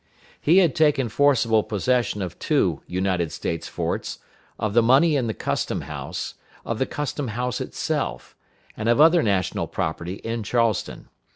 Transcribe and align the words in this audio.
He 0.39 0.57
had 0.57 0.73
taken 0.73 1.09
forcible 1.09 1.61
possession 1.61 2.23
of 2.23 2.39
two 2.39 2.81
United 2.87 3.31
States 3.31 3.67
forts, 3.67 4.17
of 4.57 4.73
the 4.73 4.81
money 4.81 5.15
in 5.15 5.27
the 5.27 5.33
custom 5.35 5.81
house, 5.81 6.33
of 6.65 6.79
the 6.79 6.87
custom 6.87 7.27
house 7.27 7.61
itself, 7.61 8.35
and 8.75 8.89
of 8.89 8.99
other 8.99 9.21
national 9.21 9.67
property 9.67 10.15
in 10.15 10.41
Charleston. 10.41 11.09